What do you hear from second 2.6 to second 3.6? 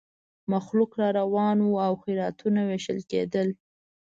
وېشل کېدل.